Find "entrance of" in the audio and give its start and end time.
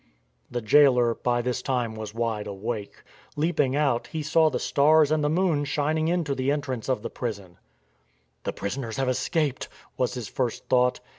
6.51-7.03